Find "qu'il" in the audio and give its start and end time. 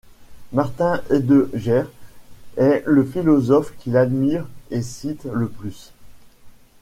3.77-3.97